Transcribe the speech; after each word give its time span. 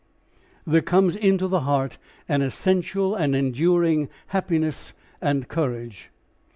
There 0.65 0.81
comes 0.81 1.15
into 1.15 1.47
the 1.47 1.59
heart 1.59 1.99
an 2.27 2.41
essential 2.41 3.13
and 3.13 3.35
enduring 3.35 4.09
happiness 4.29 4.93
and 5.21 5.47
courage. 5.47 6.09